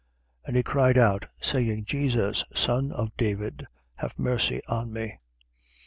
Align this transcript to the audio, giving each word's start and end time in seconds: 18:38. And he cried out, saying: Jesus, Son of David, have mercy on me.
18:38. 0.45 0.47
And 0.47 0.55
he 0.55 0.63
cried 0.63 0.97
out, 0.97 1.27
saying: 1.41 1.85
Jesus, 1.85 2.43
Son 2.55 2.91
of 2.91 3.15
David, 3.17 3.67
have 3.97 4.17
mercy 4.17 4.59
on 4.67 4.91
me. 4.91 5.17